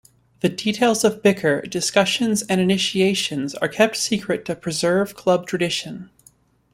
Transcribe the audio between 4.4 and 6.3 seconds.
to preserve club tradition.